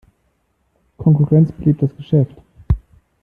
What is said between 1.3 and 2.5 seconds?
belebt das Geschäft.